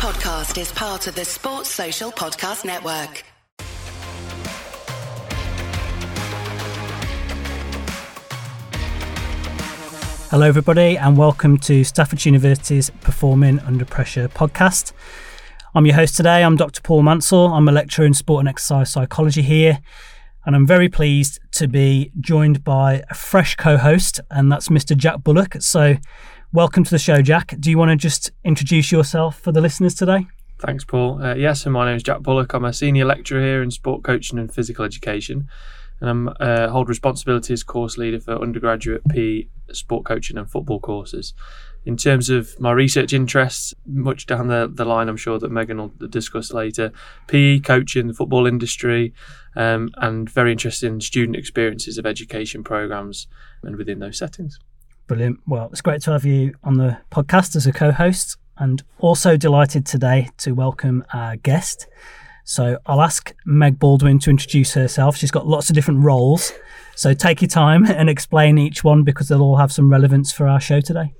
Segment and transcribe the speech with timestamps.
[0.00, 3.22] podcast is part of the Sports Social Podcast Network.
[10.30, 14.94] Hello, everybody, and welcome to Stafford University's Performing Under Pressure podcast.
[15.74, 16.44] I'm your host today.
[16.44, 16.80] I'm Dr.
[16.80, 17.48] Paul Mansell.
[17.48, 19.80] I'm a lecturer in sport and exercise psychology here,
[20.46, 24.96] and I'm very pleased to be joined by a fresh co host, and that's Mr.
[24.96, 25.56] Jack Bullock.
[25.60, 25.96] So,
[26.52, 27.54] welcome to the show, Jack.
[27.60, 30.26] Do you want to just introduce yourself for the listeners today?
[30.58, 31.22] Thanks, Paul.
[31.22, 32.52] Uh, yes, and my name is Jack Bullock.
[32.52, 35.48] I'm a senior lecturer here in sport coaching and physical education,
[36.00, 40.80] and I uh, hold responsibility as course leader for undergraduate PE, sport coaching, and football
[40.80, 41.34] courses.
[41.86, 45.78] In terms of my research interests, much down the, the line, I'm sure that Megan
[45.78, 46.92] will discuss later.
[47.28, 49.14] PE, coaching, the football industry,
[49.56, 53.28] um, and very interested in student experiences of education programs
[53.62, 54.58] and within those settings.
[55.10, 55.40] Brilliant.
[55.44, 59.36] Well, it's great to have you on the podcast as a co host, and also
[59.36, 61.88] delighted today to welcome our guest.
[62.44, 65.16] So I'll ask Meg Baldwin to introduce herself.
[65.16, 66.52] She's got lots of different roles.
[66.94, 70.46] So take your time and explain each one because they'll all have some relevance for
[70.46, 71.12] our show today.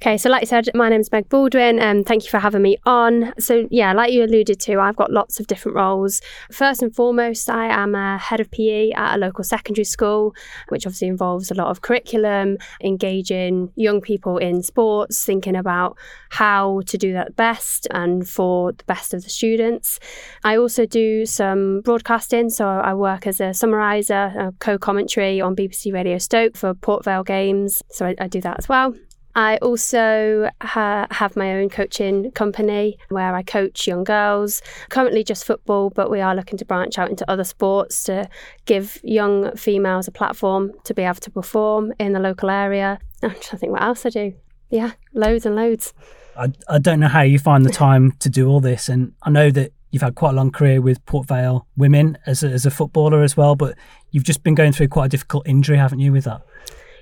[0.00, 2.62] Okay, so like I said, my name is Meg Baldwin, and thank you for having
[2.62, 3.34] me on.
[3.40, 6.20] So, yeah, like you alluded to, I've got lots of different roles.
[6.52, 10.36] First and foremost, I am a head of PE at a local secondary school,
[10.68, 15.98] which obviously involves a lot of curriculum, engaging young people in sports, thinking about
[16.30, 19.98] how to do that best and for the best of the students.
[20.44, 25.92] I also do some broadcasting, so I work as a summariser, co commentary on BBC
[25.92, 28.94] Radio Stoke for Port Vale games, so I, I do that as well.
[29.34, 35.44] I also ha- have my own coaching company where I coach young girls, currently just
[35.44, 38.28] football, but we are looking to branch out into other sports to
[38.64, 42.98] give young females a platform to be able to perform in the local area.
[43.22, 44.34] I'm trying to think what else I do.
[44.70, 45.94] Yeah, loads and loads.
[46.36, 48.88] I, I don't know how you find the time to do all this.
[48.88, 52.42] And I know that you've had quite a long career with Port Vale women as
[52.42, 53.76] a, as a footballer as well, but
[54.10, 56.42] you've just been going through quite a difficult injury, haven't you, with that?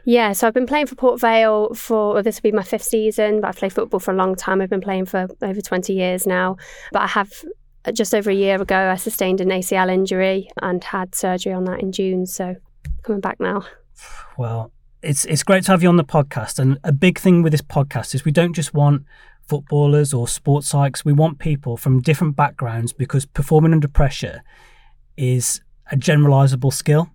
[0.09, 2.85] Yeah, so I've been playing for Port Vale for well, this will be my fifth
[2.85, 4.61] season, but I've played football for a long time.
[4.61, 6.59] I've been playing for over 20 years now.
[6.93, 7.33] But I have
[7.85, 11.65] uh, just over a year ago, I sustained an ACL injury and had surgery on
[11.65, 12.25] that in June.
[12.25, 12.55] So
[13.03, 13.65] coming back now.
[14.39, 14.71] Well,
[15.03, 16.61] it's it's great to have you on the podcast.
[16.61, 19.05] And a big thing with this podcast is we don't just want
[19.49, 21.05] footballers or sports psychs.
[21.05, 24.45] We want people from different backgrounds because performing under pressure
[25.17, 27.11] is a generalizable skill.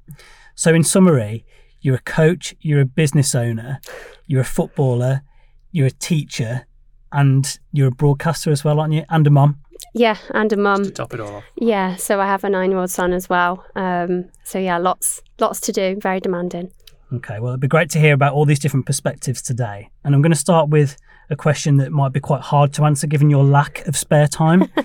[0.56, 1.46] So in summary,
[1.82, 3.80] you're a coach, you're a business owner,
[4.28, 5.24] you're a footballer,
[5.72, 6.68] you're a teacher,
[7.12, 9.04] and you're a broadcaster as well, aren't you?
[9.10, 9.60] And a mum.
[9.94, 10.86] Yeah, and a mum.
[10.86, 11.44] To top it all off.
[11.56, 13.66] Yeah, so I have a nine-year-old son as well.
[13.76, 15.98] Um, so yeah, lots, lots to do.
[16.00, 16.72] Very demanding.
[17.12, 19.90] Okay, well, it'd be great to hear about all these different perspectives today.
[20.06, 20.96] And I'm going to start with
[21.32, 24.70] a question that might be quite hard to answer given your lack of spare time.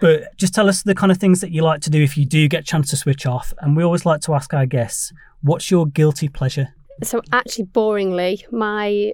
[0.00, 2.26] But just tell us the kind of things that you like to do if you
[2.26, 3.54] do get a chance to switch off.
[3.60, 5.12] And we always like to ask our guests,
[5.42, 6.74] what's your guilty pleasure?
[7.04, 9.12] So actually, boringly, my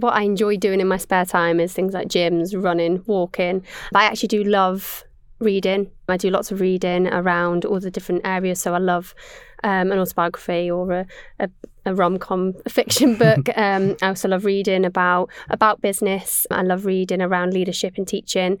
[0.00, 3.62] what I enjoy doing in my spare time is things like gyms, running, walking.
[3.92, 5.04] But I actually do love
[5.38, 5.92] reading.
[6.08, 8.60] I do lots of reading around all the different areas.
[8.60, 9.14] So I love
[9.62, 11.06] um, an autobiography or a,
[11.38, 11.48] a,
[11.86, 13.48] a rom com fiction book.
[13.56, 16.46] um, I also love reading about about business.
[16.50, 18.58] I love reading around leadership and teaching.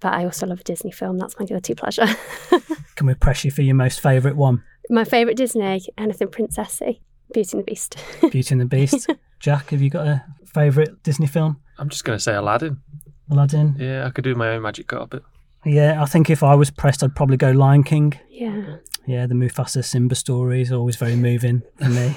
[0.00, 1.18] But I also love a Disney film.
[1.18, 2.06] That's my guilty pleasure.
[2.96, 4.62] Can we press you for your most favourite one?
[4.88, 7.00] my favourite Disney, anything princessy,
[7.32, 7.96] Beauty and the Beast.
[8.30, 9.10] Beauty and the Beast.
[9.40, 11.60] Jack, have you got a favourite Disney film?
[11.78, 12.80] I'm just going to say Aladdin.
[13.30, 13.76] Aladdin.
[13.78, 15.22] Yeah, I could do my own magic carpet.
[15.66, 18.18] Yeah, I think if I was pressed, I'd probably go Lion King.
[18.30, 18.76] yeah.
[19.06, 22.16] Yeah, the Mufasa Simba story is always very moving for me.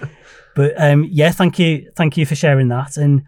[0.54, 2.96] but um, yeah, thank you, thank you for sharing that.
[2.96, 3.24] And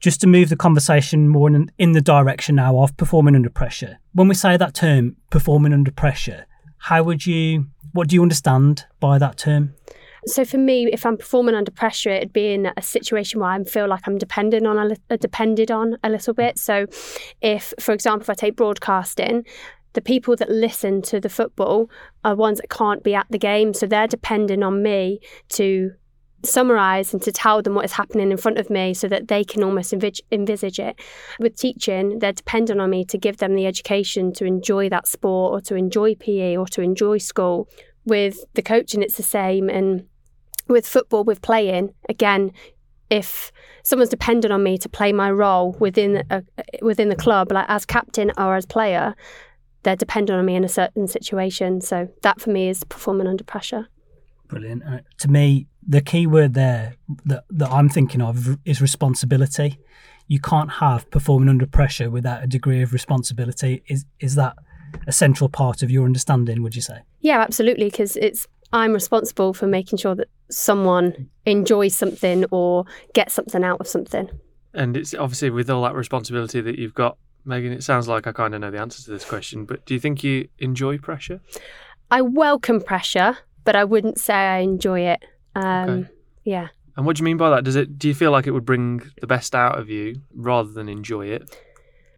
[0.00, 3.98] just to move the conversation more in, in the direction now of performing under pressure.
[4.14, 6.46] When we say that term, performing under pressure,
[6.78, 7.66] how would you?
[7.92, 9.74] What do you understand by that term?
[10.26, 13.62] So for me, if I'm performing under pressure, it'd be in a situation where I
[13.64, 16.58] feel like I'm dependent on a li- uh, depended on a little bit.
[16.58, 16.86] So,
[17.42, 19.44] if, for example, if I take broadcasting,
[19.92, 21.90] the people that listen to the football
[22.24, 25.92] are ones that can't be at the game, so they're depending on me to
[26.44, 29.44] summarize and to tell them what is happening in front of me so that they
[29.44, 30.98] can almost envis- envisage it.
[31.38, 35.52] With teaching, they're dependent on me to give them the education to enjoy that sport
[35.52, 37.68] or to enjoy PE or to enjoy school.
[38.04, 39.70] With the coaching, it's the same.
[39.70, 40.06] And
[40.68, 42.52] with football, with playing, again,
[43.10, 43.52] if
[43.82, 46.42] someone's dependent on me to play my role within a,
[46.82, 49.14] within the club, like as captain or as player,
[49.82, 51.80] they're dependent on me in a certain situation.
[51.80, 53.88] So that for me is performing under pressure.
[54.48, 54.82] Brilliant.
[54.84, 56.94] Uh, to me, the key word there
[57.26, 59.78] that, that I'm thinking of is responsibility.
[60.26, 63.82] you can't have performing under pressure without a degree of responsibility.
[63.88, 64.56] Is is that
[65.06, 66.62] a central part of your understanding?
[66.62, 67.00] Would you say?
[67.20, 67.86] Yeah, absolutely.
[67.86, 72.84] Because it's I'm responsible for making sure that someone enjoys something or
[73.14, 74.28] gets something out of something.
[74.74, 77.72] And it's obviously with all that responsibility that you've got, Megan.
[77.72, 80.00] It sounds like I kind of know the answer to this question, but do you
[80.00, 81.40] think you enjoy pressure?
[82.10, 85.24] I welcome pressure, but I wouldn't say I enjoy it.
[85.54, 86.08] Um, Okay.
[86.42, 86.68] Yeah.
[86.96, 87.64] And what do you mean by that?
[87.64, 87.98] Does it?
[87.98, 91.26] Do you feel like it would bring the best out of you rather than enjoy
[91.26, 91.56] it?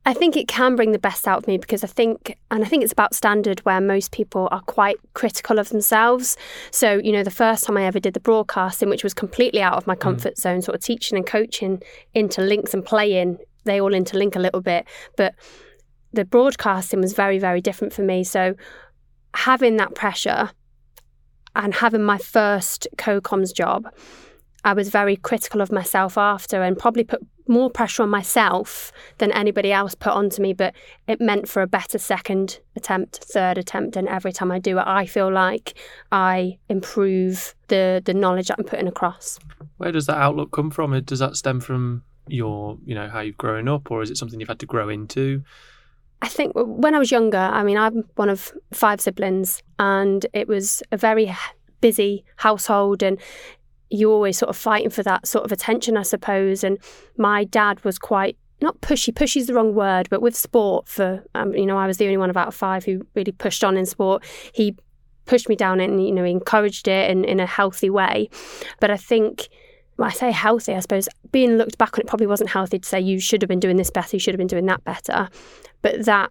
[0.06, 2.69] I think it can bring the best out of me because I think, and I
[2.69, 6.37] think it's about standard where most people are quite critical of themselves.
[6.70, 9.75] So, you know, the first time I ever did the broadcasting, which was completely out
[9.75, 10.00] of my mm.
[10.00, 11.82] comfort zone, sort of teaching and coaching
[12.14, 14.87] interlinks and playing, they all interlink a little bit.
[15.17, 15.35] But
[16.12, 18.23] the broadcasting was very, very different for me.
[18.23, 18.55] So,
[19.35, 20.50] having that pressure
[21.56, 23.88] and having my first co-coms job,
[24.62, 29.32] I was very critical of myself after and probably put more pressure on myself than
[29.32, 30.52] anybody else put onto me.
[30.52, 30.75] But
[31.06, 34.84] it meant for a better second attempt, third attempt, and every time I do it,
[34.87, 35.75] I feel like
[36.12, 39.38] I improve the the knowledge that I'm putting across.
[39.78, 40.98] Where does that outlook come from?
[41.02, 44.40] Does that stem from your, you know, how you've grown up, or is it something
[44.40, 45.43] you've had to grow into?
[46.22, 50.48] I think when I was younger, I mean, I'm one of five siblings, and it
[50.48, 51.34] was a very
[51.81, 53.19] busy household, and
[53.91, 56.65] you always sort of fighting for that sort of attention, I suppose.
[56.65, 56.79] And
[57.17, 59.15] my dad was quite not pushy.
[59.15, 62.17] Pushy's the wrong word, but with sport, for um, you know, I was the only
[62.17, 64.25] one of out of five who really pushed on in sport.
[64.53, 64.77] He
[65.27, 68.29] pushed me down it, and you know, he encouraged it in in a healthy way.
[68.81, 69.49] But I think.
[69.99, 72.87] Well, I say healthy, I suppose being looked back on it probably wasn't healthy to
[72.87, 75.31] say you should have been doing this better, you should have been doing that better.
[75.81, 76.31] But that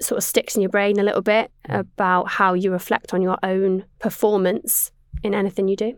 [0.00, 3.38] sort of sticks in your brain a little bit about how you reflect on your
[3.42, 4.90] own performance
[5.22, 5.96] in anything you do.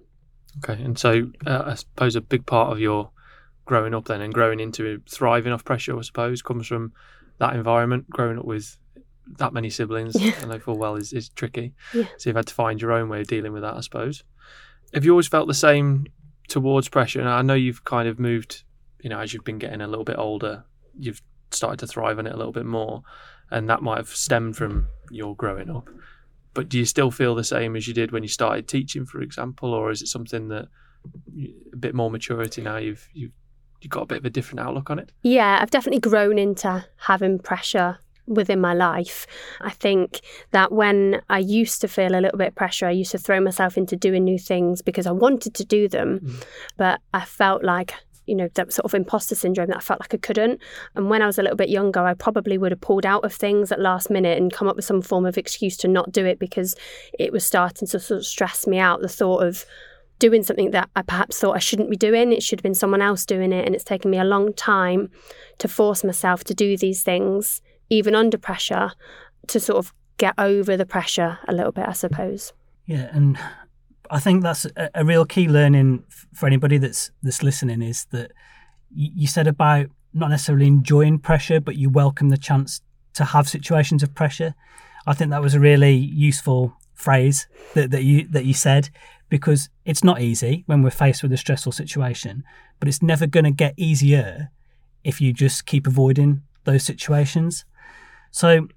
[0.65, 3.11] Okay, and so uh, I suppose a big part of your
[3.67, 6.93] growing up then and growing into thriving off pressure, I suppose, comes from
[7.39, 8.09] that environment.
[8.09, 8.79] Growing up with
[9.39, 10.33] that many siblings, Yeah.
[10.41, 11.75] I know full well is, is tricky.
[11.93, 12.05] Yeah.
[12.17, 14.25] So you've had to find your own way of dealing with that, I suppose.
[14.95, 16.07] Have you always felt the same
[16.49, 17.21] towards pressure?
[17.21, 18.63] And I know you've kind of moved,
[19.01, 20.65] you know, as you've been getting a little bit older,
[20.97, 21.21] you've
[21.51, 23.03] started to thrive on it a little bit more,
[23.51, 25.89] and that might have stemmed from your growing up.
[26.57, 29.21] But do you still feel the same as you did when you started teaching, for
[29.21, 30.69] example, or is it something that
[31.73, 32.79] a bit more maturity now?
[32.79, 33.33] You've you've
[33.83, 35.13] you've got a bit of a different outlook on it.
[35.23, 39.27] Yeah, I've definitely grown into having pressure within my life.
[39.61, 40.21] I think
[40.51, 43.77] that when I used to feel a little bit pressure, I used to throw myself
[43.77, 46.45] into doing new things because I wanted to do them, mm.
[46.77, 47.95] but I felt like
[48.27, 50.61] you know that sort of imposter syndrome that I felt like I couldn't.
[50.95, 53.33] And when I was a little bit younger, I probably would have pulled out of
[53.33, 56.25] things at last minute and come up with some form of excuse to not do
[56.27, 56.75] it because
[57.19, 59.01] it was starting to sort of stress me out.
[59.01, 59.65] The thought of
[60.19, 62.33] doing something that I perhaps thought I shouldn't be doing.
[62.33, 63.67] It should have been someone else doing it.
[63.67, 65.11] And it's taken me a long time
[65.59, 68.93] to force myself to do these things, even under pressure,
[69.49, 72.53] to sort of get over the pressure a little bit, I suppose.
[72.87, 73.39] Yeah, and
[74.11, 76.05] I think that's a, a real key learning
[76.35, 78.33] for anybody that's that's listening is that
[78.91, 82.81] you, you said about not necessarily enjoying pressure, but you welcome the chance
[83.15, 84.55] to have situations of pressure.
[85.07, 88.91] I think that was a really useful phrase that, that you that you said
[89.29, 92.45] because it's not easy when we're faced with a stressful situation,
[92.79, 94.51] but it's never going to get easier
[95.05, 97.65] if you just keep avoiding those situations.
[98.31, 98.69] So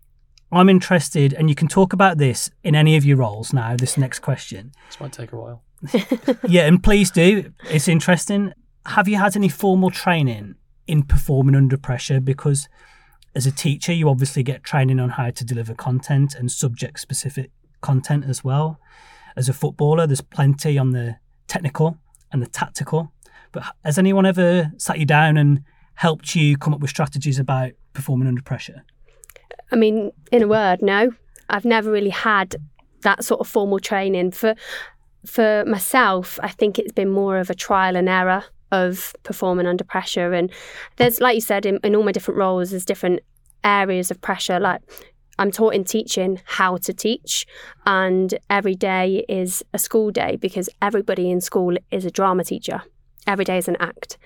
[0.51, 3.75] I'm interested, and you can talk about this in any of your roles now.
[3.75, 4.72] This next question.
[4.88, 5.63] This might take a while.
[6.48, 7.53] Yeah, and please do.
[7.70, 8.53] It's interesting.
[8.86, 10.56] Have you had any formal training
[10.88, 12.20] in performing under pressure?
[12.20, 12.68] Because
[13.36, 17.51] as a teacher, you obviously get training on how to deliver content and subject specific
[17.82, 18.79] content as well.
[19.36, 21.98] As a footballer, there's plenty on the technical
[22.32, 23.12] and the tactical.
[23.51, 25.63] But has anyone ever sat you down and
[25.96, 28.84] helped you come up with strategies about performing under pressure?
[29.72, 31.12] I mean, in a word, no.
[31.50, 32.56] I've never really had
[33.01, 34.32] that sort of formal training.
[34.32, 34.56] For
[35.25, 39.84] for myself, I think it's been more of a trial and error of performing under
[39.84, 40.34] pressure.
[40.34, 40.51] And
[40.98, 43.22] there's, like you said, in, in all my different roles, there's different
[43.63, 44.60] areas of pressure.
[44.60, 44.82] Like
[45.38, 47.46] I'm taught in teaching how to teach,
[47.86, 52.84] and every day is a school day because everybody in school is a drama teacher.
[53.25, 54.18] Every day is an act.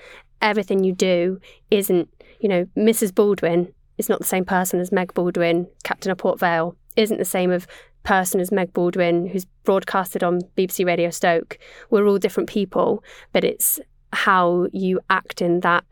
[0.42, 1.40] Everything you do
[1.72, 3.14] isn't, you know, Mrs.
[3.14, 7.26] Baldwin is not the same person as Meg Baldwin, captain of Port Vale, isn't the
[7.26, 7.68] same of
[8.04, 11.58] person as Meg Baldwin, who's broadcasted on BBC Radio Stoke.
[11.90, 13.80] We're all different people, but it's
[14.12, 15.84] how you act in that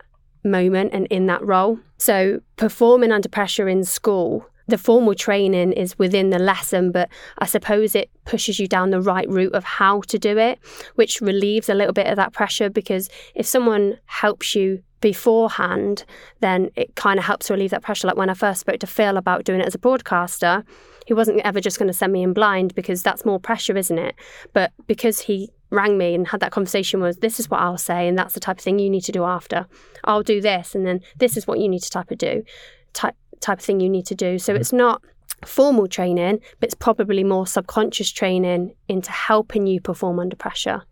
[0.44, 1.78] moment and in that role.
[1.98, 7.46] So performing under pressure in school the formal training is within the lesson, but I
[7.46, 10.58] suppose it pushes you down the right route of how to do it,
[10.94, 16.04] which relieves a little bit of that pressure because if someone helps you beforehand,
[16.40, 18.06] then it kind of helps relieve that pressure.
[18.06, 20.64] Like when I first spoke to Phil about doing it as a broadcaster,
[21.06, 23.98] he wasn't ever just going to send me in blind because that's more pressure, isn't
[23.98, 24.14] it?
[24.52, 28.06] But because he rang me and had that conversation was this is what I'll say
[28.06, 29.66] and that's the type of thing you need to do after.
[30.04, 32.44] I'll do this and then this is what you need to type of do
[32.92, 34.38] type type of thing you need to do.
[34.38, 34.60] So mm-hmm.
[34.60, 35.02] it's not
[35.44, 40.82] formal training, but it's probably more subconscious training into helping you perform under pressure.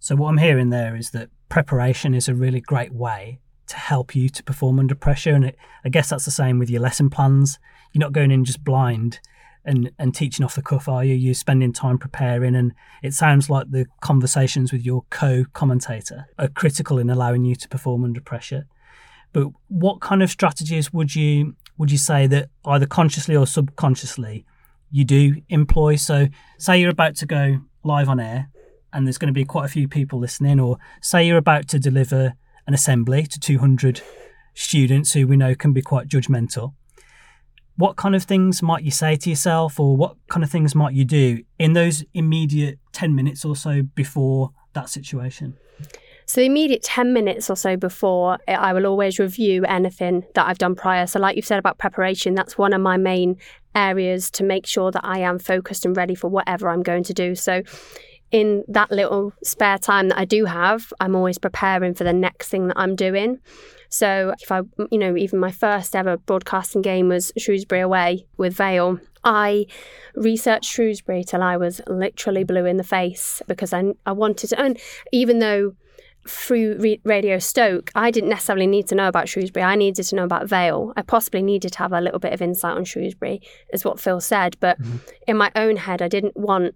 [0.00, 4.16] So what I'm hearing there is that preparation is a really great way to help
[4.16, 7.10] you to perform under pressure and it, I guess that's the same with your lesson
[7.10, 7.58] plans.
[7.92, 9.20] You're not going in just blind
[9.68, 11.14] and, and teaching off the cuff, are you?
[11.14, 12.72] You're spending time preparing, and
[13.02, 17.68] it sounds like the conversations with your co commentator are critical in allowing you to
[17.68, 18.66] perform under pressure.
[19.38, 24.44] But what kind of strategies would you would you say that either consciously or subconsciously
[24.90, 25.94] you do employ?
[25.94, 26.26] So,
[26.58, 28.50] say you're about to go live on air,
[28.92, 31.78] and there's going to be quite a few people listening, or say you're about to
[31.78, 32.34] deliver
[32.66, 34.02] an assembly to 200
[34.54, 36.72] students who we know can be quite judgmental
[37.76, 40.94] what kind of things might you say to yourself or what kind of things might
[40.94, 45.56] you do in those immediate 10 minutes or so before that situation?
[46.28, 50.46] So, the immediate 10 minutes or so before, eh, I will always review anything that
[50.46, 51.06] I've done prior.
[51.06, 53.38] So, like you've said about preparation, that's one of my main
[53.74, 57.14] areas to make sure that I am focused and ready for whatever I'm going to
[57.14, 57.34] do.
[57.34, 57.62] So,
[58.30, 62.50] in that little spare time that I do have, I'm always preparing for the next
[62.50, 63.38] thing that I'm doing.
[63.88, 68.52] So if I, you know, even my first ever broadcasting game was Shrewsbury away with
[68.52, 69.00] Vale.
[69.24, 69.64] I
[70.14, 74.60] researched Shrewsbury till I was literally blue in the face because I, I wanted to,
[74.60, 74.78] and
[75.10, 75.72] even though
[76.26, 79.64] through Radio Stoke, I didn't necessarily need to know about Shrewsbury.
[79.64, 80.92] I needed to know about Vale.
[80.96, 83.40] I possibly needed to have a little bit of insight on Shrewsbury,
[83.72, 84.56] is what Phil said.
[84.60, 84.96] But mm-hmm.
[85.26, 86.74] in my own head, I didn't want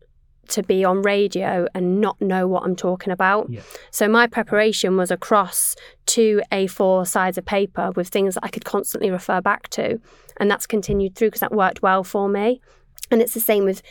[0.49, 3.49] to be on radio and not know what I'm talking about.
[3.51, 3.61] Yeah.
[3.91, 8.65] So my preparation was across two A4 sides of paper with things that I could
[8.65, 10.01] constantly refer back to.
[10.39, 12.61] And that's continued through because that worked well for me.
[13.11, 13.83] And it's the same with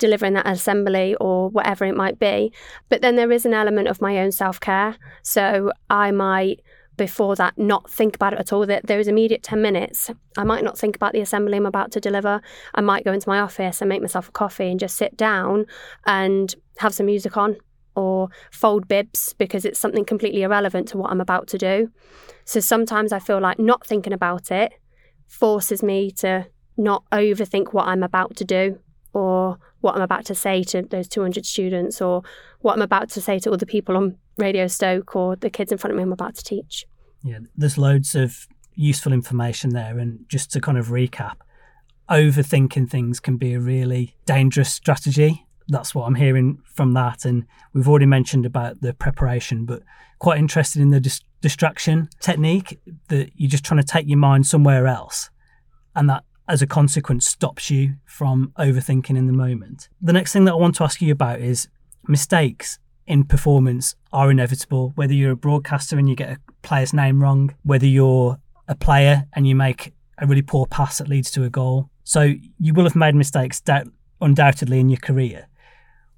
[0.00, 2.52] delivering that assembly or whatever it might be.
[2.88, 4.96] But then there is an element of my own self care.
[5.22, 6.60] So I might
[6.96, 8.66] before that not think about it at all.
[8.66, 12.00] That those immediate 10 minutes, I might not think about the assembly I'm about to
[12.00, 12.42] deliver.
[12.74, 15.66] I might go into my office and make myself a coffee and just sit down
[16.04, 17.56] and have some music on
[17.96, 21.90] or fold bibs because it's something completely irrelevant to what I'm about to do.
[22.44, 24.72] So sometimes I feel like not thinking about it
[25.26, 28.78] forces me to not overthink what I'm about to do
[29.12, 32.22] or what I'm about to say to those 200 students or
[32.60, 35.78] what I'm about to say to other people on Radio Stoke or the kids in
[35.78, 36.86] front of me I'm about to teach.
[37.22, 39.98] Yeah, there's loads of useful information there.
[39.98, 41.36] And just to kind of recap,
[42.10, 45.46] overthinking things can be a really dangerous strategy.
[45.68, 47.24] That's what I'm hearing from that.
[47.24, 49.82] And we've already mentioned about the preparation, but
[50.18, 54.46] quite interested in the dis- distraction technique that you're just trying to take your mind
[54.46, 55.30] somewhere else.
[55.94, 59.88] And that as a consequence stops you from overthinking in the moment.
[60.02, 61.68] The next thing that I want to ask you about is
[62.08, 67.22] mistakes in performance are inevitable, whether you're a broadcaster and you get a player's name
[67.22, 71.44] wrong, whether you're a player and you make a really poor pass that leads to
[71.44, 71.88] a goal.
[72.02, 73.86] So you will have made mistakes doubt,
[74.20, 75.46] undoubtedly in your career.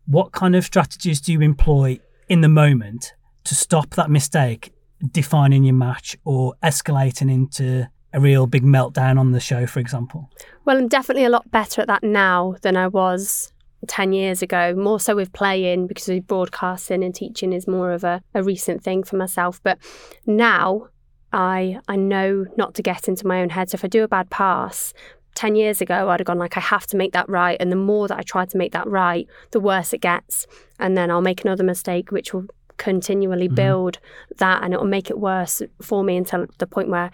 [0.07, 3.13] What kind of strategies do you employ in the moment
[3.45, 4.73] to stop that mistake
[5.11, 10.31] defining your match or escalating into a real big meltdown on the show, for example?
[10.65, 13.53] Well, I'm definitely a lot better at that now than I was
[13.89, 18.23] 10 years ago, more so with playing because broadcasting and teaching is more of a,
[18.35, 19.61] a recent thing for myself.
[19.63, 19.79] But
[20.27, 20.89] now
[21.33, 23.71] I I know not to get into my own head.
[23.71, 24.93] So if I do a bad pass,
[25.35, 27.57] 10 years ago, I'd have gone like, I have to make that right.
[27.59, 30.47] And the more that I try to make that right, the worse it gets.
[30.79, 33.55] And then I'll make another mistake, which will continually mm-hmm.
[33.55, 33.99] build
[34.39, 37.11] that and it will make it worse for me until the point where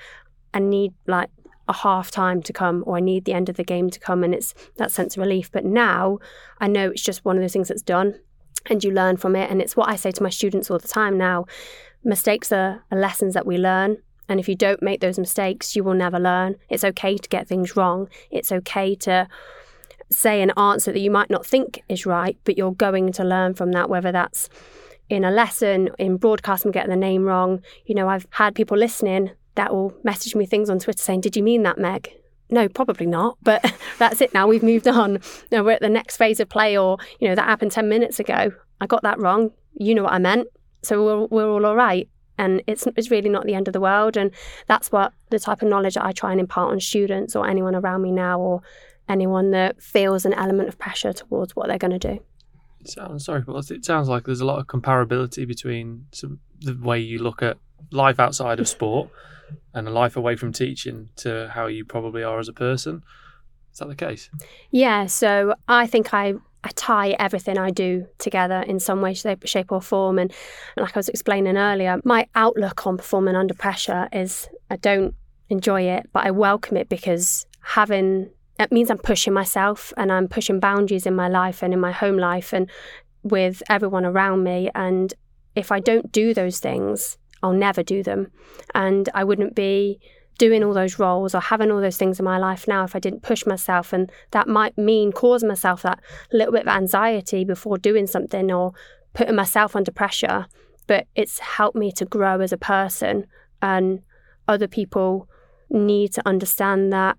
[0.54, 1.30] I need like
[1.68, 4.24] a half time to come or I need the end of the game to come
[4.24, 5.52] and it's that sense of relief.
[5.52, 6.18] But now
[6.60, 8.18] I know it's just one of those things that's done
[8.66, 9.50] and you learn from it.
[9.50, 11.44] And it's what I say to my students all the time now.
[12.04, 13.98] Mistakes are, are lessons that we learn.
[14.28, 16.56] And if you don't make those mistakes, you will never learn.
[16.68, 18.08] It's okay to get things wrong.
[18.30, 19.26] It's okay to
[20.10, 23.54] say an answer that you might not think is right, but you're going to learn
[23.54, 24.48] from that, whether that's
[25.08, 27.62] in a lesson, in broadcasting, getting the name wrong.
[27.86, 31.36] You know, I've had people listening that will message me things on Twitter saying, Did
[31.36, 32.12] you mean that, Meg?
[32.48, 33.36] No, probably not.
[33.42, 34.46] But that's it now.
[34.46, 35.18] We've moved on.
[35.50, 38.20] Know, we're at the next phase of play, or, you know, that happened 10 minutes
[38.20, 38.52] ago.
[38.80, 39.50] I got that wrong.
[39.74, 40.46] You know what I meant.
[40.82, 42.08] So we're, we're all all right.
[42.38, 44.16] and it's it's really not the end of the world.
[44.16, 44.30] And
[44.68, 47.74] that's what the type of knowledge that I try and impart on students or anyone
[47.74, 48.62] around me now, or
[49.08, 52.20] anyone that feels an element of pressure towards what they're going to do.
[52.80, 56.78] It sounds sorry, but it sounds like there's a lot of comparability between some, the
[56.80, 57.58] way you look at
[57.90, 59.10] life outside of sport
[59.74, 63.02] and a life away from teaching to how you probably are as a person.
[63.72, 64.30] Is that the case?
[64.70, 65.06] Yeah.
[65.06, 69.70] So I think I I tie everything I do together in some way, shape, shape
[69.70, 70.18] or form.
[70.18, 70.32] And
[70.76, 75.14] like I was explaining earlier, my outlook on performing under pressure is I don't
[75.48, 80.26] enjoy it, but I welcome it because having it means I'm pushing myself and I'm
[80.26, 82.68] pushing boundaries in my life and in my home life and
[83.22, 84.68] with everyone around me.
[84.74, 85.14] And
[85.54, 88.30] if I don't do those things, I'll never do them.
[88.74, 90.00] And I wouldn't be
[90.38, 93.00] doing all those roles or having all those things in my life now if I
[93.00, 93.92] didn't push myself.
[93.92, 96.00] And that might mean causing myself that
[96.32, 98.72] little bit of anxiety before doing something or
[99.14, 100.46] putting myself under pressure.
[100.86, 103.26] But it's helped me to grow as a person.
[103.60, 104.02] And
[104.46, 105.28] other people
[105.70, 107.18] need to understand that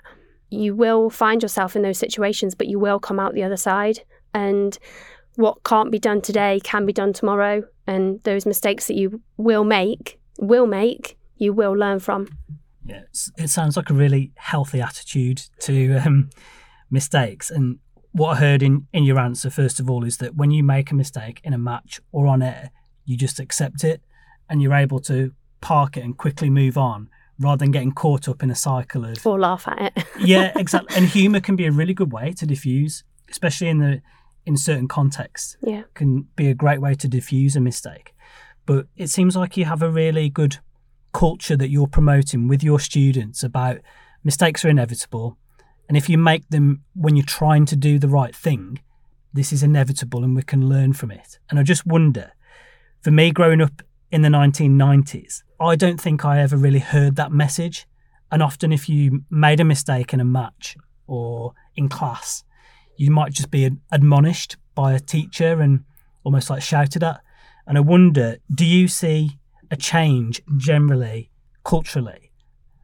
[0.49, 3.99] you will find yourself in those situations, but you will come out the other side.
[4.33, 4.77] And
[5.35, 7.63] what can't be done today can be done tomorrow.
[7.89, 12.27] And those mistakes that you will make, will make, you will learn from.
[12.85, 13.01] Yeah,
[13.35, 16.29] it sounds like a really healthy attitude to um,
[16.91, 17.49] mistakes.
[17.49, 17.79] And
[18.11, 20.91] what I heard in, in your answer, first of all, is that when you make
[20.91, 22.69] a mistake in a match or on air,
[23.05, 24.03] you just accept it
[24.47, 28.43] and you're able to park it and quickly move on rather than getting caught up
[28.43, 30.05] in a cycle of or laugh at it.
[30.19, 30.95] yeah, exactly.
[30.95, 34.03] And humor can be a really good way to diffuse, especially in the
[34.49, 35.55] in certain contexts.
[35.61, 38.13] Yeah, can be a great way to diffuse a mistake.
[38.65, 40.57] But it seems like you have a really good
[41.13, 43.77] culture that you're promoting with your students about
[44.23, 45.37] mistakes are inevitable,
[45.87, 48.79] and if you make them when you're trying to do the right thing,
[49.31, 51.39] this is inevitable, and we can learn from it.
[51.49, 52.31] And I just wonder,
[53.01, 57.31] for me, growing up in the 1990s, I don't think I ever really heard that
[57.31, 57.87] message.
[58.31, 60.75] And often, if you made a mistake in a match
[61.05, 62.43] or in class,
[62.99, 65.85] you might just be admonished by a teacher and
[66.25, 67.21] almost like shouted at.
[67.65, 69.39] And I wonder, do you see
[69.71, 71.31] a change generally,
[71.63, 72.31] culturally,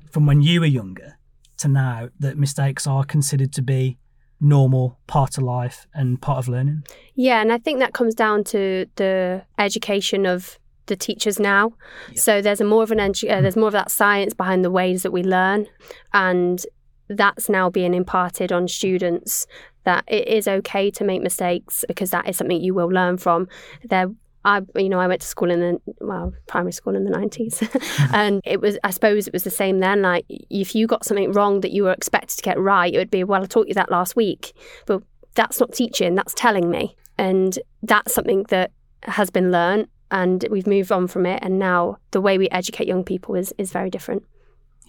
[0.09, 1.17] from when you were younger
[1.57, 3.97] to now that mistakes are considered to be
[4.39, 6.83] normal part of life and part of learning?
[7.15, 11.73] Yeah, and I think that comes down to the education of the teachers now.
[12.11, 12.21] Yeah.
[12.21, 14.71] So there's a more of an edu- uh, there's more of that science behind the
[14.71, 15.67] ways that we learn,
[16.13, 16.65] and
[17.09, 19.45] that's now being imparted on students
[19.85, 23.47] that it is okay to make mistakes because that is something you will learn from.
[23.83, 24.11] There
[24.43, 27.63] I, you know, I went to school in the well, primary school in the nineties,
[28.13, 30.03] and it was, I suppose, it was the same then.
[30.03, 33.09] Like, if you got something wrong that you were expected to get right, it would
[33.09, 34.53] be, well, I taught you that last week,
[34.85, 35.01] but
[35.33, 38.71] that's not teaching, that's telling me, and that's something that
[39.01, 41.39] has been learned and we've moved on from it.
[41.41, 44.23] And now the way we educate young people is is very different.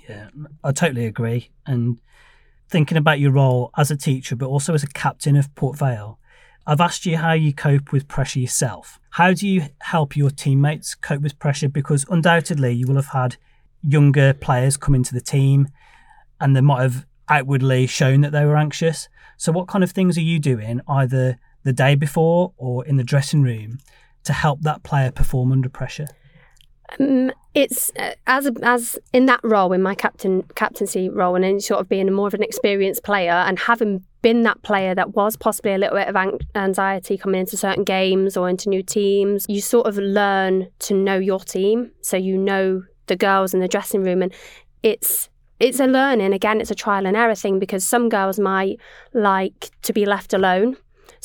[0.08, 0.28] Yeah
[0.62, 1.50] i totally agree.
[1.66, 1.98] And
[2.68, 6.18] thinking about your role as a teacher but also as a captain of port vale.
[6.66, 8.98] I've asked you how you cope with pressure yourself.
[9.10, 11.68] How do you help your teammates cope with pressure?
[11.68, 13.36] Because undoubtedly you will have had
[13.82, 15.68] younger players come into the team
[16.40, 19.08] and they might have outwardly shown that they were anxious.
[19.36, 23.04] So what kind of things are you doing either the day before or in the
[23.04, 23.78] dressing room
[24.24, 26.08] to help that player perform under pressure?
[26.98, 31.60] Um, it's uh, as as in that role in my captain captaincy role and in
[31.60, 35.36] sort of being more of an experienced player and having been that player that was
[35.36, 36.16] possibly a little bit of
[36.54, 41.18] anxiety coming into certain games or into new teams you sort of learn to know
[41.18, 41.90] your team.
[42.02, 44.32] So you know the girls in the dressing room and
[44.82, 46.34] it's it's a learning.
[46.34, 48.78] Again it's a trial and error thing because some girls might
[49.14, 50.76] like to be left alone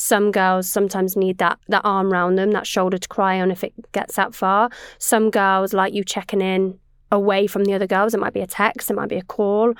[0.02, 3.62] some girls sometimes need that that arm around them, that shoulder to cry on if
[3.62, 4.68] it gets that far.
[4.98, 6.76] Some girls like you checking in
[7.12, 8.12] away from the other girls.
[8.12, 9.74] It might be a text, it might be a call.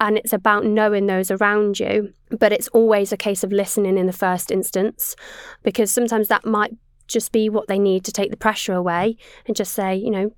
[0.00, 2.14] And it's about knowing those around you.
[2.30, 5.14] But it's always a case of listening in the first instance
[5.62, 6.72] because sometimes that might
[7.06, 10.32] just be what they need to take the pressure away and just say, you know,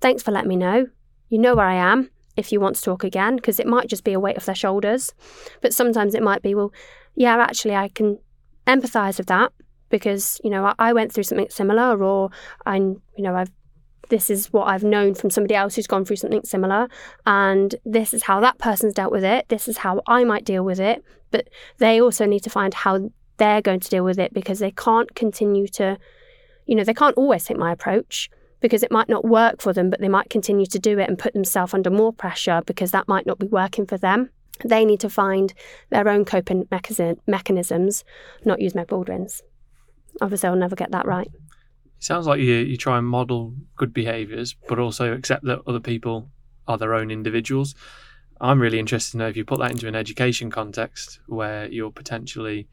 [0.00, 0.86] thanks for letting me know.
[1.28, 4.04] You know where I am if you want to talk again, because it might just
[4.04, 5.12] be a weight off their shoulders.
[5.60, 6.72] But sometimes it might be, well,
[7.16, 8.18] yeah, actually, I can
[8.68, 9.52] empathize with that
[9.88, 12.30] because you know I, I went through something similar or
[12.66, 13.50] I'm you know I've
[14.10, 16.88] this is what I've known from somebody else who's gone through something similar
[17.26, 20.64] and this is how that person's dealt with it this is how I might deal
[20.64, 24.32] with it but they also need to find how they're going to deal with it
[24.32, 25.98] because they can't continue to
[26.66, 29.90] you know they can't always take my approach because it might not work for them
[29.90, 33.08] but they might continue to do it and put themselves under more pressure because that
[33.08, 34.30] might not be working for them
[34.64, 35.54] they need to find
[35.90, 38.04] their own coping mechanisms,
[38.44, 39.42] not use Meg Baldwin's.
[40.20, 41.30] Obviously, I'll never get that right.
[41.98, 45.80] It sounds like you you try and model good behaviours, but also accept that other
[45.80, 46.30] people
[46.66, 47.74] are their own individuals.
[48.40, 51.90] I'm really interested to know if you put that into an education context where you're
[51.90, 52.68] potentially,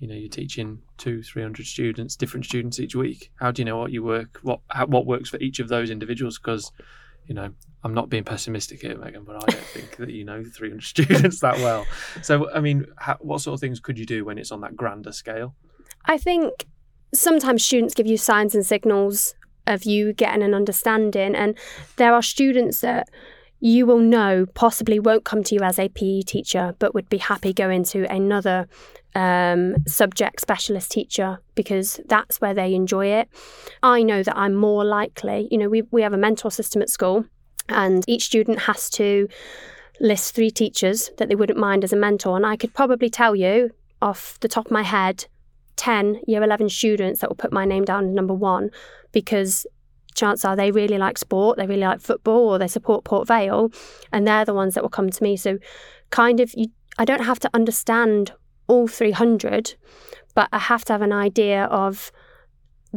[0.00, 3.30] you know, you're teaching two, three hundred students, different students each week.
[3.36, 5.90] How do you know what you work, what how, what works for each of those
[5.90, 6.38] individuals?
[6.38, 6.72] Because,
[7.26, 7.52] you know,
[7.86, 11.38] I'm not being pessimistic here, Megan, but I don't think that you know 300 students
[11.38, 11.86] that well.
[12.20, 14.74] So, I mean, how, what sort of things could you do when it's on that
[14.74, 15.54] grander scale?
[16.04, 16.66] I think
[17.14, 19.36] sometimes students give you signs and signals
[19.68, 21.56] of you getting an understanding, and
[21.94, 23.08] there are students that
[23.60, 27.18] you will know possibly won't come to you as a PE teacher, but would be
[27.18, 28.66] happy going to another
[29.14, 33.28] um, subject specialist teacher because that's where they enjoy it.
[33.80, 36.90] I know that I'm more likely, you know, we, we have a mentor system at
[36.90, 37.24] school,
[37.68, 39.28] and each student has to
[40.00, 42.36] list three teachers that they wouldn't mind as a mentor.
[42.36, 43.70] And I could probably tell you
[44.02, 45.26] off the top of my head
[45.76, 48.70] 10 year 11 students that will put my name down number one
[49.12, 49.66] because
[50.14, 53.70] chance are they really like sport, they really like football, or they support Port Vale,
[54.12, 55.36] and they're the ones that will come to me.
[55.36, 55.58] So,
[56.10, 58.32] kind of, you, I don't have to understand
[58.66, 59.74] all 300,
[60.34, 62.10] but I have to have an idea of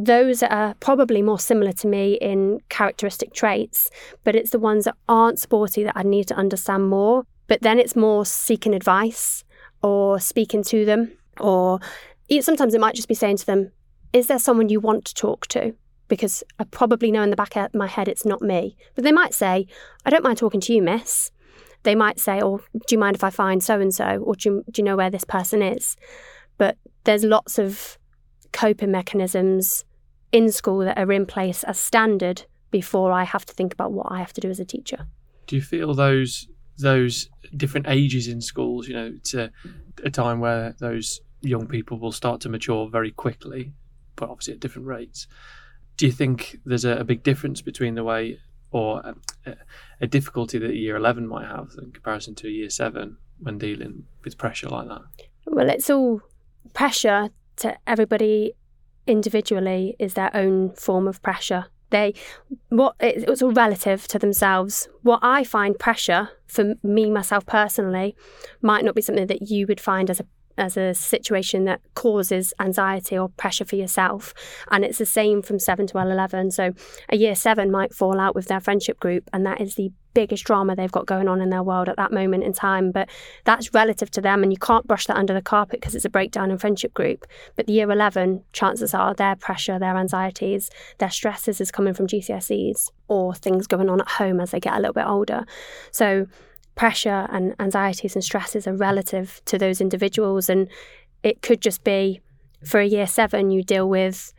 [0.04, 3.90] those are probably more similar to me in characteristic traits,
[4.24, 7.24] but it's the ones that aren't sporty that I need to understand more.
[7.46, 9.44] But then it's more seeking advice
[9.82, 11.80] or speaking to them, or
[12.40, 13.72] sometimes it might just be saying to them,
[14.12, 15.74] Is there someone you want to talk to?
[16.08, 18.76] Because I probably know in the back of my head it's not me.
[18.94, 19.66] But they might say,
[20.04, 21.30] I don't mind talking to you, miss.
[21.82, 24.22] They might say, Oh, do you mind if I find so and so?
[24.24, 25.96] Or do you, do you know where this person is?
[26.58, 27.98] But there's lots of
[28.52, 29.84] coping mechanisms
[30.32, 34.06] in school that are in place as standard before I have to think about what
[34.10, 35.06] I have to do as a teacher.
[35.46, 36.46] Do you feel those
[36.80, 39.50] those different ages in schools, you know, it's a,
[40.04, 43.72] a time where those young people will start to mature very quickly,
[44.16, 45.26] but obviously at different rates.
[45.96, 48.40] Do you think there's a, a big difference between the way
[48.70, 49.14] or
[49.44, 49.54] a,
[50.00, 54.04] a, difficulty that year 11 might have in comparison to a year 7 when dealing
[54.24, 55.02] with pressure like that?
[55.46, 56.20] Well, it's all
[56.72, 58.54] pressure to everybody
[59.10, 61.66] individually is their own form of pressure.
[61.90, 62.14] They,
[62.68, 64.88] what it, it's all relative to themselves.
[65.02, 68.16] What I find pressure for me myself personally
[68.62, 70.26] might not be something that you would find as a
[70.60, 74.34] as a situation that causes anxiety or pressure for yourself.
[74.70, 76.50] And it's the same from 7 to 11.
[76.52, 76.72] So
[77.08, 80.44] a year 7 might fall out with their friendship group, and that is the biggest
[80.44, 82.90] drama they've got going on in their world at that moment in time.
[82.90, 83.08] But
[83.44, 86.10] that's relative to them, and you can't brush that under the carpet because it's a
[86.10, 87.26] breakdown in friendship group.
[87.56, 92.06] But the year 11, chances are their pressure, their anxieties, their stresses is coming from
[92.06, 95.44] GCSEs or things going on at home as they get a little bit older.
[95.90, 96.26] So
[96.80, 100.48] pressure and anxieties and stresses are relative to those individuals.
[100.48, 100.66] And
[101.22, 102.22] it could just be
[102.64, 104.32] for a year seven, you deal with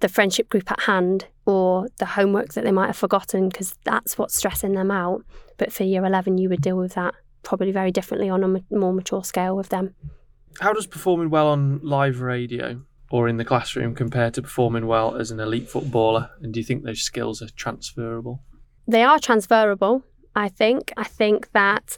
[0.00, 4.18] the friendship group at hand or the homework that they might have forgotten because that's
[4.18, 5.24] what's stressing them out.
[5.56, 8.92] But for year 11, you would deal with that probably very differently on a more
[8.92, 9.94] mature scale with them.
[10.58, 15.14] How does performing well on live radio or in the classroom compare to performing well
[15.14, 16.30] as an elite footballer?
[16.42, 18.42] And do you think those skills are transferable?
[18.88, 20.02] They are transferable.
[20.34, 20.92] I think.
[20.96, 21.96] I think that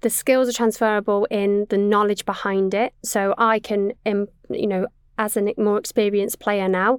[0.00, 2.94] the skills are transferable in the knowledge behind it.
[3.02, 4.86] So I can, you know,
[5.18, 6.98] as a more experienced player now,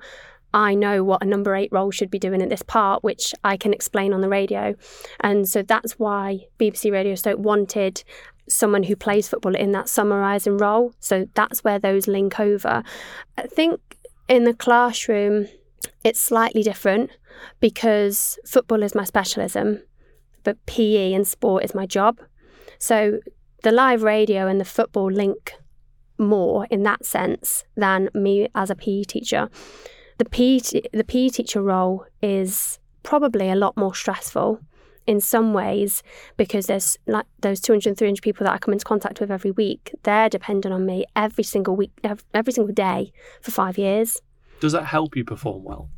[0.54, 3.58] I know what a number eight role should be doing at this part, which I
[3.58, 4.76] can explain on the radio.
[5.20, 8.04] And so that's why BBC Radio Stoke wanted
[8.50, 10.94] someone who plays football in that summarising role.
[11.00, 12.82] So that's where those link over.
[13.38, 13.82] I think
[14.28, 15.48] in the classroom,
[16.04, 17.12] it's slightly different
[17.60, 19.82] because football is my specialism
[20.48, 22.22] but PE and sport is my job.
[22.80, 23.20] So
[23.64, 25.56] the live radio and the football link
[26.18, 29.50] more in that sense than me as a PE teacher.
[30.20, 30.60] The PE,
[30.94, 34.62] the PE teacher role is probably a lot more stressful
[35.06, 36.02] in some ways
[36.38, 39.96] because there's like those 200 300 people that I come into contact with every week
[40.04, 41.92] they're dependent on me every single week
[42.34, 44.22] every single day for 5 years
[44.60, 45.90] does that help you perform well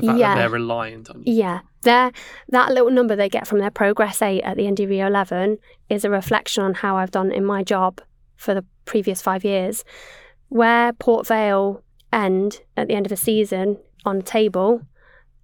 [0.00, 0.34] the fact yeah.
[0.34, 1.34] that they're reliant on you.
[1.34, 1.60] Yeah.
[1.82, 2.12] Their,
[2.48, 5.58] that little number they get from their progress eight at the end of year 11
[5.88, 8.00] is a reflection on how I've done in my job
[8.36, 9.84] for the previous five years.
[10.48, 11.82] Where Port Vale
[12.12, 14.82] end at the end of a season on a table,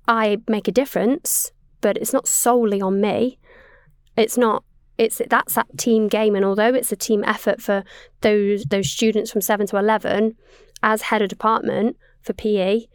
[0.08, 3.38] I make a difference, but it's not solely on me.
[4.16, 4.64] It's not
[4.98, 7.84] it's that's that team game and although it's a team effort for
[8.22, 10.34] those those students from 7 to 11
[10.82, 12.86] as head of department for PE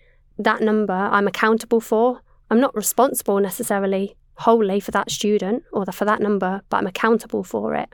[0.44, 2.22] that number I'm accountable for.
[2.50, 7.44] I'm not responsible necessarily wholly for that student or for that number, but I'm accountable
[7.44, 7.94] for it.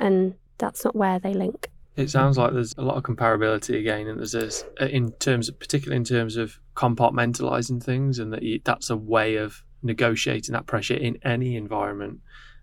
[0.00, 1.68] And that's not where they link.
[1.96, 5.48] It sounds like there's a lot of comparability again, and there's this uh, in terms,
[5.48, 10.54] of, particularly in terms of compartmentalizing things, and that you, that's a way of negotiating
[10.54, 12.18] that pressure in any environment,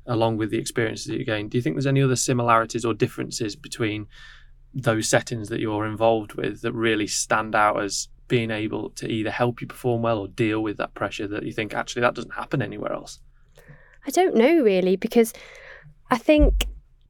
[0.06, 1.48] along with the experiences that you gain.
[1.48, 4.08] Do you think there's any other similarities or differences between
[4.74, 9.30] those settings that you're involved with that really stand out as being able to either
[9.30, 12.34] help you perform well or deal with that pressure that you think actually that doesn't
[12.34, 13.20] happen anywhere else?
[14.08, 15.34] I don't know really because
[16.10, 16.65] I think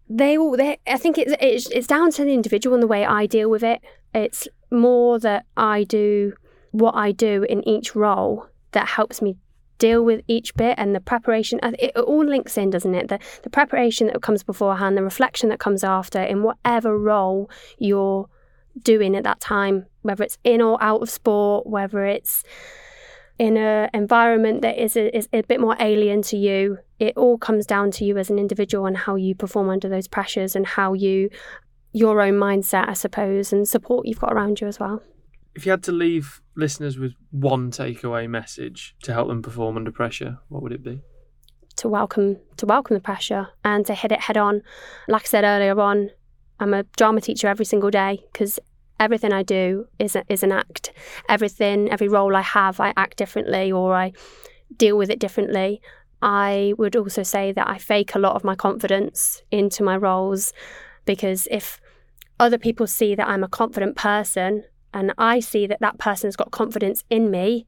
[0.10, 3.06] they all they I think it's, it's it's down to the individual and the way
[3.06, 3.82] I deal with it.
[4.16, 6.34] It's more that I do
[6.72, 9.38] what I do in each role that helps me
[9.78, 13.50] deal with each bit and the preparation it all links in doesn't it the, the
[13.50, 18.30] preparation that comes beforehand the reflection that comes after in whatever role you're
[18.82, 22.44] doing at that time whether it's in or out of sport whether it's
[23.42, 27.40] in an environment that is a, is a bit more alien to you, it all
[27.40, 30.64] comes down to you as an individual and how you perform under those pressures and
[30.64, 31.28] how you,
[31.92, 35.02] your own mindset, I suppose, and support you've got around you as well.
[35.56, 39.92] If you had to leave listeners with one takeaway message to help them perform under
[39.92, 41.02] pressure, what would it be?
[41.78, 44.62] To welcome to welcome the pressure and to hit it head on.
[45.08, 46.12] Like I said earlier on,
[46.62, 48.60] I'm a drama teacher every single day because
[49.00, 50.94] everything I do is a, is an act.
[51.28, 54.14] Everything, every role I have, I act differently or I
[54.78, 55.82] deal with it differently.
[56.22, 60.54] I would also say that I fake a lot of my confidence into my roles
[61.06, 61.82] because if
[62.40, 66.52] other people see that I'm a confident person and I see that that person's got
[66.52, 67.66] confidence in me,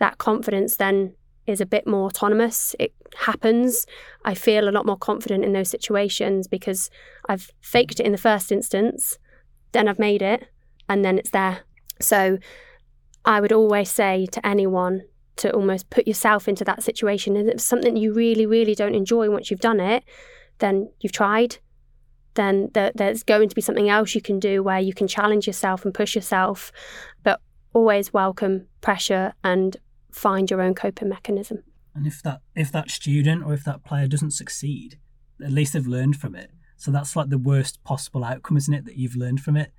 [0.00, 1.14] that confidence then
[1.46, 2.74] is a bit more autonomous.
[2.78, 3.86] It happens.
[4.24, 6.90] I feel a lot more confident in those situations because
[7.28, 9.18] I've faked it in the first instance,
[9.72, 10.48] then I've made it,
[10.88, 11.60] and then it's there.
[12.00, 12.38] So
[13.24, 15.02] I would always say to anyone
[15.36, 17.36] to almost put yourself into that situation.
[17.36, 20.04] And if it's something you really, really don't enjoy once you've done it,
[20.58, 21.58] then you've tried.
[22.34, 25.84] Then there's going to be something else you can do where you can challenge yourself
[25.84, 26.72] and push yourself,
[27.22, 27.40] but
[27.72, 29.76] always welcome pressure and
[30.12, 31.62] find your own coping mechanism.
[31.94, 34.98] And if that if that student or if that player doesn't succeed,
[35.42, 36.50] at least they've learned from it.
[36.76, 38.84] So that's like the worst possible outcome, isn't it?
[38.84, 39.72] That you've learned from it.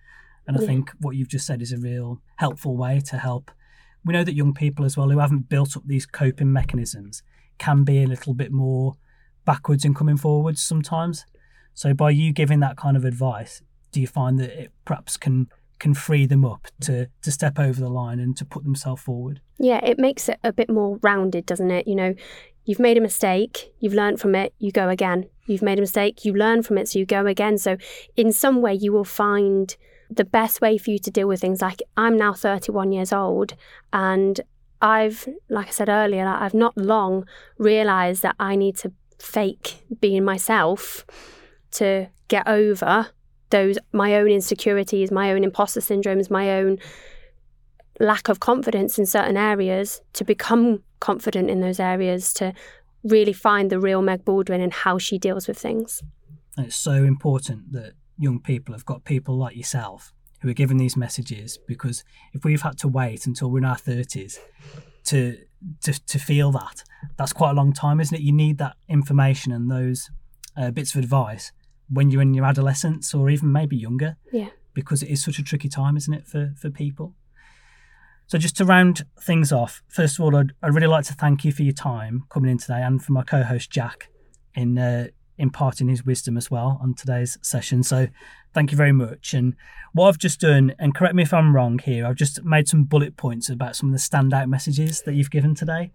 [0.47, 0.67] And I yeah.
[0.67, 3.51] think what you've just said is a real helpful way to help.
[4.05, 7.23] We know that young people as well who haven't built up these coping mechanisms
[7.57, 8.95] can be a little bit more
[9.45, 11.25] backwards in coming forwards sometimes.
[11.73, 15.47] So by you giving that kind of advice, do you find that it perhaps can
[15.79, 19.41] can free them up to to step over the line and to put themselves forward?
[19.59, 21.87] Yeah, it makes it a bit more rounded, doesn't it?
[21.87, 22.15] You know,
[22.65, 25.29] you've made a mistake, you've learned from it, you go again.
[25.45, 27.57] You've made a mistake, you learn from it, so you go again.
[27.57, 27.77] So
[28.15, 29.75] in some way you will find
[30.09, 33.55] the best way for you to deal with things like I'm now 31 years old
[33.91, 34.39] and
[34.81, 37.25] I've like I said earlier I've not long
[37.57, 41.05] realized that I need to fake being myself
[41.71, 43.09] to get over
[43.53, 46.79] those my own insecurities, my own imposter syndromes, my own
[47.99, 52.51] lack of confidence in certain areas to become confident in those areas to
[53.03, 56.01] really find the real Meg Baldwin and how she deals with things.
[56.57, 60.11] it's so important that young people have got people like yourself
[60.41, 63.77] who are giving these messages because if we've had to wait until we're in our
[63.77, 64.39] 30s
[65.05, 65.37] to
[65.81, 66.83] to, to feel that
[67.17, 70.09] that's quite a long time isn't it you need that information and those
[70.57, 71.51] uh, bits of advice
[71.89, 75.43] when you're in your adolescence or even maybe younger yeah because it is such a
[75.43, 77.13] tricky time isn't it for for people
[78.25, 81.45] so just to round things off first of all i'd, I'd really like to thank
[81.45, 84.09] you for your time coming in today and for my co-host jack
[84.55, 87.83] in uh, imparting his wisdom as well on today's session.
[87.83, 88.07] So
[88.53, 89.33] thank you very much.
[89.33, 89.55] And
[89.93, 92.83] what I've just done, and correct me if I'm wrong here, I've just made some
[92.83, 95.91] bullet points about some of the standout messages that you've given today.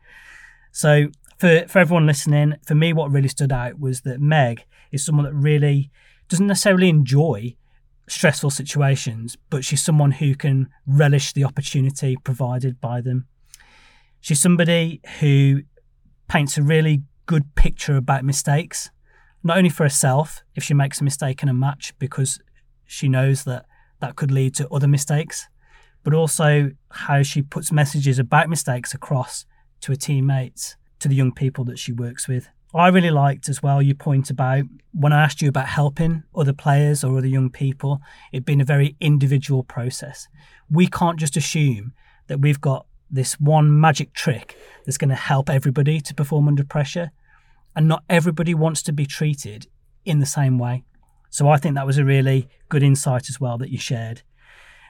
[0.72, 5.04] So for, for everyone listening, for me, what really stood out was that Meg is
[5.04, 5.90] someone that really
[6.28, 7.54] doesn't necessarily enjoy
[8.08, 13.26] stressful situations, but she's someone who can relish the opportunity provided by them.
[14.20, 15.62] She's somebody who
[16.28, 18.90] paints a really good picture about mistakes
[19.42, 22.40] not only for herself if she makes a mistake in a match because
[22.84, 23.66] she knows that
[24.00, 25.48] that could lead to other mistakes,
[26.04, 29.44] but also how she puts messages about mistakes across
[29.80, 32.48] to her teammates, to the young people that she works with.
[32.74, 36.52] I really liked as well your point about when I asked you about helping other
[36.52, 38.00] players or other young people,
[38.32, 40.28] it being a very individual process.
[40.70, 41.92] We can't just assume
[42.26, 46.64] that we've got this one magic trick that's going to help everybody to perform under
[46.64, 47.10] pressure
[47.74, 49.66] and not everybody wants to be treated
[50.04, 50.84] in the same way.
[51.30, 54.22] So I think that was a really good insight as well that you shared.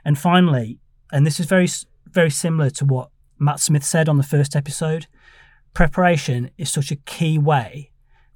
[0.04, 0.78] And finally,
[1.12, 1.68] and this is very
[2.06, 5.06] very similar to what Matt Smith said on the first episode,
[5.78, 7.88] preparation is such a key way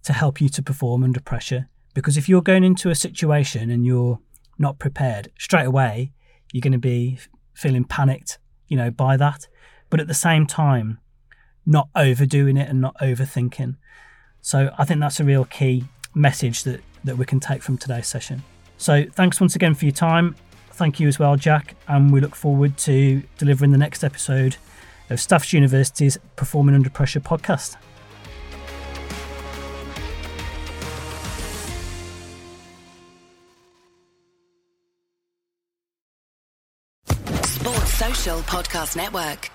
[0.05, 3.85] to help you to perform under pressure because if you're going into a situation and
[3.85, 4.21] you're
[4.61, 6.13] not prepared, straight away
[6.53, 7.19] you're going to be
[7.53, 9.49] feeling panicked, you know, by that.
[9.91, 11.01] But at the same time,
[11.67, 13.75] not overdoing it and not overthinking.
[14.41, 15.83] So I think that's a real key
[16.15, 18.45] message that, that we can take from today's session.
[18.79, 20.37] So thanks once again for your time.
[20.71, 21.75] Thank you as well, Jack.
[21.89, 24.59] And we look forward to delivering the next episode
[25.13, 27.77] of Staffs University's Performing Under Pressure podcast.
[37.45, 39.51] Sports Social Podcast Network.